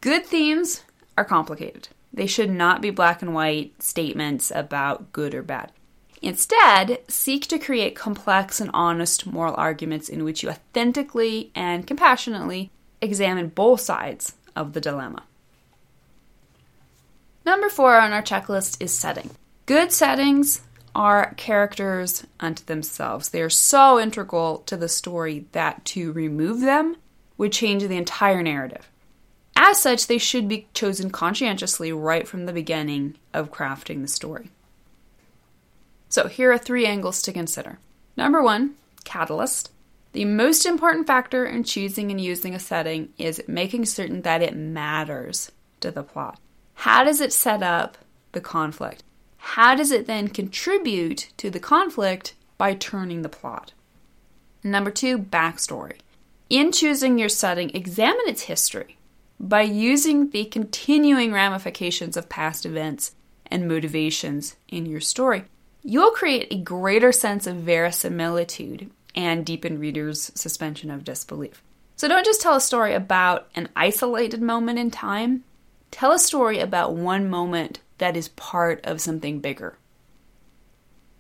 Good 0.01 0.27
themes 0.27 0.83
are 1.17 1.25
complicated. 1.25 1.89
They 2.13 2.27
should 2.27 2.51
not 2.51 2.83
be 2.83 2.91
black 2.91 3.23
and 3.23 3.35
white 3.35 3.81
statements 3.83 4.53
about 4.55 5.13
good 5.13 5.35
or 5.35 5.43
bad. 5.43 5.73
Instead, 6.21 7.01
seek 7.09 7.47
to 7.49 7.59
create 7.59 7.97
complex 7.97 8.61
and 8.61 8.71
honest 8.73 9.27
moral 9.27 9.55
arguments 9.57 10.09
in 10.09 10.25
which 10.25 10.43
you 10.43 10.51
authentically 10.51 11.51
and 11.55 11.87
compassionately 11.87 12.71
examine 13.01 13.49
both 13.49 13.81
sides 13.81 14.35
of 14.55 14.73
the 14.73 14.81
dilemma. 14.81 15.25
Number 17.45 17.69
four 17.69 17.97
on 17.99 18.13
our 18.13 18.23
checklist 18.23 18.81
is 18.81 18.97
setting. 18.97 19.31
Good 19.67 19.91
settings 19.91 20.61
are 20.95 21.35
characters 21.37 22.27
unto 22.41 22.65
themselves. 22.65 23.29
They 23.29 23.43
are 23.43 23.51
so 23.51 23.99
integral 23.99 24.59
to 24.67 24.77
the 24.77 24.89
story 24.89 25.47
that 25.53 25.85
to 25.87 26.13
remove 26.13 26.61
them 26.61 26.97
would 27.39 27.53
change 27.53 27.83
the 27.83 27.97
entire 27.97 28.43
narrative. 28.43 28.89
As 29.57 29.79
such, 29.79 30.07
they 30.07 30.19
should 30.19 30.49
be 30.49 30.67
chosen 30.75 31.11
conscientiously 31.11 31.93
right 31.93 32.27
from 32.27 32.47
the 32.47 32.53
beginning 32.53 33.17
of 33.33 33.53
crafting 33.53 34.03
the 34.03 34.09
story. 34.09 34.51
So, 36.09 36.29
here 36.29 36.53
are 36.53 36.59
three 36.59 36.87
angles 36.87 37.23
to 37.23 37.33
consider. 37.33 37.79
Number 38.17 38.43
one, 38.43 38.75
catalyst. 39.05 39.71
The 40.13 40.25
most 40.27 40.67
important 40.67 41.07
factor 41.07 41.47
in 41.47 41.65
choosing 41.65 42.11
and 42.11 42.21
using 42.21 42.55
a 42.55 42.59
setting 42.59 43.11
is 43.17 43.43
making 43.49 43.87
certain 43.87 44.23
that 44.23 44.43
it 44.43 44.55
matters 44.55 45.51
to 45.81 45.91
the 45.91 46.03
plot. 46.03 46.39
How 46.75 47.03
does 47.03 47.21
it 47.21 47.33
set 47.33 47.63
up 47.63 47.97
the 48.33 48.41
conflict? 48.41 49.03
How 49.45 49.75
does 49.75 49.91
it 49.91 50.07
then 50.07 50.29
contribute 50.29 51.31
to 51.37 51.51
the 51.51 51.61
conflict 51.61 52.35
by 52.57 52.75
turning 52.75 53.21
the 53.21 53.29
plot? 53.29 53.73
Number 54.65 54.91
two, 54.91 55.19
backstory. 55.19 55.99
In 56.49 56.73
choosing 56.73 57.19
your 57.19 57.29
setting, 57.29 57.71
examine 57.75 58.29
its 58.29 58.43
history. 58.43 58.97
By 59.39 59.63
using 59.63 60.31
the 60.31 60.45
continuing 60.47 61.33
ramifications 61.33 62.17
of 62.17 62.31
past 62.31 62.65
events 62.65 63.15
and 63.47 63.69
motivations 63.69 64.57
in 64.69 64.87
your 64.87 65.01
story, 65.01 65.45
you'll 65.83 66.13
create 66.13 66.47
a 66.51 66.63
greater 66.63 67.13
sense 67.13 67.47
of 67.47 67.57
verisimilitude 67.57 68.91
and 69.15 69.45
deepen 69.45 69.79
readers' 69.79 70.31
suspension 70.35 70.91
of 70.91 71.05
disbelief. 71.05 71.63
So 71.97 72.09
don't 72.09 72.25
just 72.25 72.41
tell 72.41 72.55
a 72.55 72.61
story 72.61 72.95
about 72.95 73.49
an 73.55 73.69
isolated 73.77 74.41
moment 74.41 74.79
in 74.79 74.91
time, 74.91 75.45
tell 75.91 76.13
a 76.13 76.19
story 76.19 76.61
about 76.61 76.95
one 76.95 77.29
moment 77.29 77.81
that 78.03 78.17
is 78.17 78.29
part 78.29 78.85
of 78.85 79.01
something 79.01 79.41
bigger. 79.41 79.79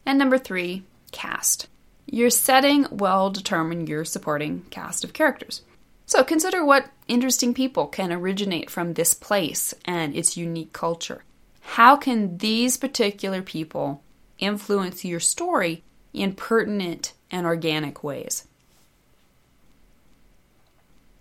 And 0.04 0.18
number 0.18 0.36
three, 0.36 0.82
cast. 1.12 1.68
Your 2.06 2.28
setting 2.28 2.86
will 2.90 3.30
determine 3.30 3.86
your 3.86 4.04
supporting 4.04 4.66
cast 4.70 5.04
of 5.04 5.12
characters. 5.12 5.62
So 6.04 6.24
consider 6.24 6.64
what 6.64 6.90
interesting 7.08 7.54
people 7.54 7.86
can 7.86 8.12
originate 8.12 8.68
from 8.68 8.92
this 8.92 9.14
place 9.14 9.72
and 9.84 10.14
its 10.14 10.36
unique 10.36 10.72
culture. 10.72 11.24
How 11.60 11.96
can 11.96 12.38
these 12.38 12.76
particular 12.76 13.40
people 13.40 14.02
influence 14.38 15.04
your 15.04 15.20
story 15.20 15.84
in 16.12 16.34
pertinent 16.34 17.14
and 17.30 17.46
organic 17.46 18.04
ways. 18.04 18.46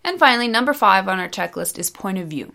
And 0.03 0.19
finally, 0.19 0.47
number 0.47 0.73
five 0.73 1.07
on 1.07 1.19
our 1.19 1.29
checklist 1.29 1.77
is 1.77 1.89
point 1.89 2.17
of 2.17 2.27
view. 2.27 2.53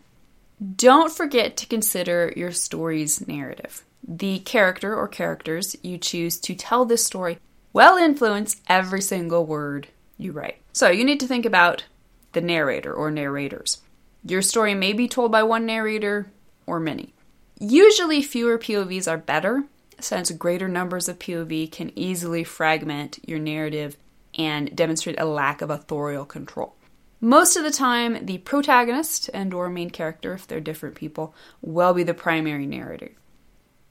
Don't 0.76 1.12
forget 1.12 1.56
to 1.58 1.66
consider 1.66 2.32
your 2.34 2.52
story's 2.52 3.26
narrative. 3.26 3.84
The 4.06 4.38
character 4.40 4.94
or 4.96 5.06
characters 5.08 5.76
you 5.82 5.98
choose 5.98 6.38
to 6.40 6.54
tell 6.54 6.84
this 6.84 7.04
story 7.04 7.38
will 7.72 7.96
influence 7.96 8.60
every 8.68 9.02
single 9.02 9.44
word 9.44 9.88
you 10.16 10.32
write. 10.32 10.56
So 10.72 10.88
you 10.88 11.04
need 11.04 11.20
to 11.20 11.26
think 11.26 11.44
about 11.44 11.84
the 12.32 12.40
narrator 12.40 12.92
or 12.92 13.10
narrators. 13.10 13.82
Your 14.24 14.42
story 14.42 14.74
may 14.74 14.92
be 14.92 15.08
told 15.08 15.30
by 15.30 15.42
one 15.42 15.66
narrator 15.66 16.30
or 16.66 16.80
many. 16.80 17.12
Usually, 17.58 18.22
fewer 18.22 18.58
POVs 18.58 19.10
are 19.10 19.18
better 19.18 19.64
since 20.00 20.30
greater 20.30 20.68
numbers 20.68 21.08
of 21.08 21.18
POV 21.18 21.70
can 21.72 21.90
easily 21.98 22.44
fragment 22.44 23.18
your 23.26 23.38
narrative 23.38 23.96
and 24.38 24.74
demonstrate 24.76 25.18
a 25.18 25.24
lack 25.24 25.62
of 25.62 25.70
authorial 25.70 26.24
control. 26.24 26.75
Most 27.20 27.56
of 27.56 27.64
the 27.64 27.70
time, 27.70 28.26
the 28.26 28.38
protagonist 28.38 29.30
and 29.32 29.54
or 29.54 29.70
main 29.70 29.90
character, 29.90 30.34
if 30.34 30.46
they're 30.46 30.60
different 30.60 30.94
people, 30.94 31.34
will 31.62 31.94
be 31.94 32.02
the 32.02 32.14
primary 32.14 32.66
narrator. 32.66 33.12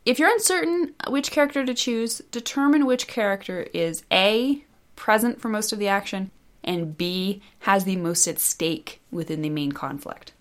If 0.05 0.19
you're 0.19 0.29
uncertain 0.29 0.93
which 1.07 1.31
character 1.31 1.65
to 1.65 1.73
choose, 1.73 2.21
determine 2.29 2.85
which 2.85 3.07
character 3.07 3.67
is 3.73 4.03
A, 4.11 4.63
present 4.95 5.41
for 5.41 5.49
most 5.49 5.73
of 5.73 5.79
the 5.79 5.87
action, 5.87 6.29
and 6.63 6.95
B, 6.95 7.41
has 7.59 7.83
the 7.83 7.95
most 7.95 8.27
at 8.27 8.39
stake 8.39 9.01
within 9.09 9.41
the 9.41 9.49
main 9.49 9.71
conflict. 9.71 10.33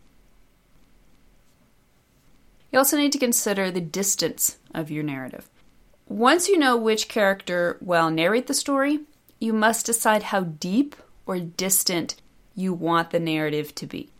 You 2.70 2.78
also 2.78 2.98
need 2.98 3.12
to 3.12 3.18
consider 3.18 3.70
the 3.70 3.80
distance 3.80 4.58
of 4.74 4.90
your 4.90 5.04
narrative. 5.04 5.48
Once 6.06 6.48
you 6.48 6.58
know 6.58 6.76
which 6.76 7.08
character 7.08 7.78
will 7.80 8.10
narrate 8.10 8.46
the 8.46 8.52
story, 8.52 9.00
you 9.40 9.54
must 9.54 9.86
decide 9.86 10.24
how 10.24 10.40
deep 10.40 10.94
or 11.24 11.38
distant 11.38 12.16
you 12.54 12.72
want 12.72 13.10
the 13.10 13.20
narrative 13.20 13.74
to 13.76 13.86
be. 13.86 14.10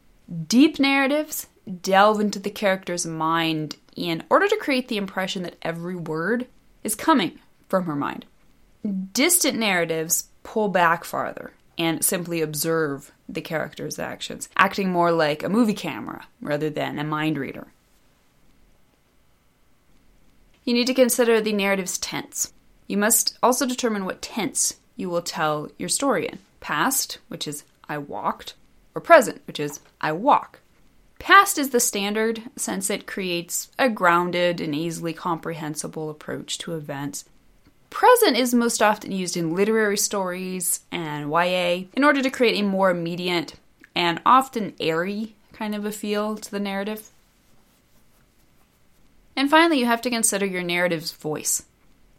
Deep 0.46 0.78
narratives 0.78 1.46
delve 1.82 2.20
into 2.20 2.38
the 2.38 2.50
character's 2.50 3.06
mind 3.06 3.76
in 3.96 4.22
order 4.30 4.48
to 4.48 4.56
create 4.56 4.88
the 4.88 4.96
impression 4.96 5.42
that 5.42 5.56
every 5.62 5.96
word 5.96 6.46
is 6.82 6.94
coming 6.94 7.38
from 7.68 7.84
her 7.84 7.96
mind. 7.96 8.24
Distant 9.12 9.58
narratives 9.58 10.28
pull 10.42 10.68
back 10.68 11.04
farther 11.04 11.52
and 11.78 12.04
simply 12.04 12.40
observe 12.40 13.12
the 13.28 13.40
character's 13.40 13.98
actions, 13.98 14.48
acting 14.56 14.90
more 14.90 15.10
like 15.10 15.42
a 15.42 15.48
movie 15.48 15.74
camera 15.74 16.26
rather 16.40 16.70
than 16.70 16.98
a 16.98 17.04
mind 17.04 17.38
reader. 17.38 17.66
You 20.64 20.74
need 20.74 20.86
to 20.86 20.94
consider 20.94 21.40
the 21.40 21.52
narrative's 21.52 21.98
tense. 21.98 22.52
You 22.86 22.96
must 22.96 23.38
also 23.42 23.66
determine 23.66 24.04
what 24.04 24.22
tense 24.22 24.76
you 24.96 25.10
will 25.10 25.22
tell 25.22 25.68
your 25.78 25.88
story 25.88 26.26
in 26.28 26.38
past, 26.60 27.18
which 27.28 27.48
is 27.48 27.64
I 27.88 27.98
walked, 27.98 28.54
or 28.94 29.00
present, 29.00 29.42
which 29.46 29.60
is 29.60 29.80
I 30.00 30.12
walk. 30.12 30.60
Past 31.18 31.58
is 31.58 31.70
the 31.70 31.80
standard 31.80 32.42
since 32.56 32.90
it 32.90 33.06
creates 33.06 33.70
a 33.78 33.88
grounded 33.88 34.60
and 34.60 34.74
easily 34.74 35.12
comprehensible 35.12 36.10
approach 36.10 36.58
to 36.58 36.74
events. 36.74 37.24
Present 37.88 38.36
is 38.36 38.52
most 38.52 38.82
often 38.82 39.12
used 39.12 39.36
in 39.36 39.54
literary 39.54 39.96
stories 39.96 40.80
and 40.90 41.30
YA 41.30 41.84
in 41.94 42.04
order 42.04 42.20
to 42.20 42.30
create 42.30 42.60
a 42.60 42.66
more 42.66 42.90
immediate 42.90 43.54
and 43.94 44.20
often 44.26 44.74
airy 44.80 45.34
kind 45.52 45.74
of 45.74 45.84
a 45.84 45.92
feel 45.92 46.36
to 46.36 46.50
the 46.50 46.60
narrative. 46.60 47.10
And 49.36 49.48
finally, 49.48 49.78
you 49.78 49.86
have 49.86 50.02
to 50.02 50.10
consider 50.10 50.44
your 50.44 50.62
narrative's 50.62 51.12
voice. 51.12 51.64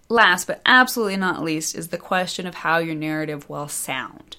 Last 0.10 0.48
but 0.48 0.62
absolutely 0.65 1.17
not 1.17 1.43
least 1.43 1.75
is 1.75 1.89
the 1.89 1.98
question 1.98 2.48
of 2.48 2.55
how 2.55 2.77
your 2.77 2.95
narrative 2.95 3.50
will 3.50 3.67
sound. 3.67 4.38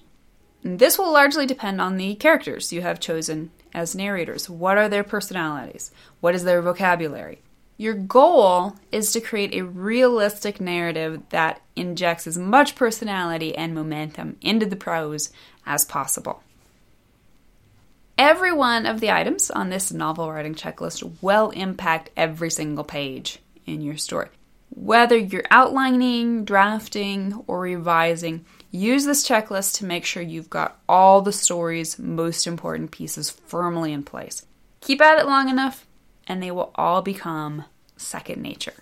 This 0.68 0.98
will 0.98 1.12
largely 1.12 1.46
depend 1.46 1.80
on 1.80 1.96
the 1.96 2.16
characters 2.16 2.72
you 2.72 2.82
have 2.82 2.98
chosen 2.98 3.52
as 3.72 3.94
narrators. 3.94 4.50
What 4.50 4.76
are 4.76 4.88
their 4.88 5.04
personalities? 5.04 5.92
What 6.20 6.34
is 6.34 6.42
their 6.42 6.60
vocabulary? 6.60 7.40
Your 7.76 7.94
goal 7.94 8.74
is 8.90 9.12
to 9.12 9.20
create 9.20 9.54
a 9.54 9.64
realistic 9.64 10.60
narrative 10.60 11.22
that 11.28 11.60
injects 11.76 12.26
as 12.26 12.36
much 12.36 12.74
personality 12.74 13.56
and 13.56 13.76
momentum 13.76 14.38
into 14.40 14.66
the 14.66 14.74
prose 14.74 15.30
as 15.64 15.84
possible. 15.84 16.42
Every 18.18 18.52
one 18.52 18.86
of 18.86 18.98
the 18.98 19.12
items 19.12 19.52
on 19.52 19.70
this 19.70 19.92
novel 19.92 20.32
writing 20.32 20.56
checklist 20.56 21.22
will 21.22 21.50
impact 21.50 22.10
every 22.16 22.50
single 22.50 22.82
page 22.82 23.38
in 23.66 23.82
your 23.82 23.98
story. 23.98 24.30
Whether 24.74 25.16
you're 25.16 25.44
outlining, 25.48 26.44
drafting, 26.44 27.44
or 27.46 27.60
revising, 27.60 28.44
use 28.70 29.04
this 29.04 29.26
checklist 29.26 29.76
to 29.76 29.84
make 29.84 30.04
sure 30.04 30.22
you've 30.22 30.50
got 30.50 30.78
all 30.88 31.22
the 31.22 31.32
story's 31.32 31.98
most 31.98 32.46
important 32.46 32.90
pieces 32.90 33.30
firmly 33.30 33.92
in 33.92 34.02
place. 34.02 34.44
Keep 34.80 35.00
at 35.00 35.18
it 35.18 35.26
long 35.26 35.48
enough, 35.48 35.86
and 36.26 36.42
they 36.42 36.50
will 36.50 36.72
all 36.74 37.02
become 37.02 37.64
second 37.96 38.42
nature. 38.42 38.74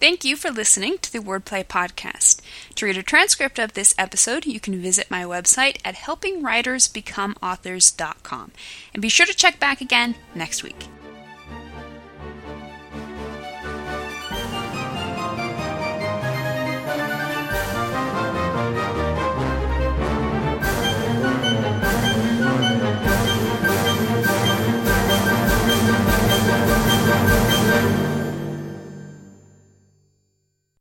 Thank 0.00 0.24
you 0.24 0.34
for 0.36 0.50
listening 0.50 0.98
to 0.98 1.12
the 1.12 1.20
Wordplay 1.20 1.64
Podcast. 1.64 2.40
To 2.74 2.84
read 2.84 2.98
a 2.98 3.02
transcript 3.02 3.58
of 3.58 3.72
this 3.72 3.94
episode, 3.96 4.44
you 4.44 4.60
can 4.60 4.82
visit 4.82 5.10
my 5.10 5.22
website 5.22 5.78
at 5.84 5.94
helpingwritersbecomeauthors.com. 5.94 8.52
And 8.92 9.00
be 9.00 9.08
sure 9.08 9.26
to 9.26 9.34
check 9.34 9.58
back 9.60 9.80
again 9.80 10.16
next 10.34 10.62
week. 10.62 10.88